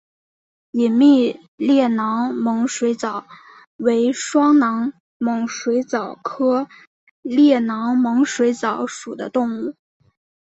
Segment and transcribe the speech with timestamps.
[0.71, 3.27] 隐密裂囊猛水蚤
[3.75, 6.67] 为双囊猛水蚤科
[7.21, 9.75] 裂囊猛水蚤属的动物。